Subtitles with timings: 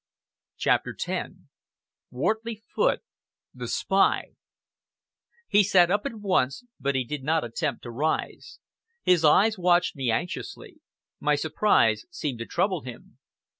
[0.57, 1.29] CHAPTER X
[2.09, 3.01] "WORTLEY FOOTE
[3.53, 4.31] THE SPY"
[5.47, 8.57] He sat up at once, but he did not attempt to rise.
[9.03, 10.81] His eyes watched me anxiously.
[11.19, 13.19] My surprise seemed to trouble him.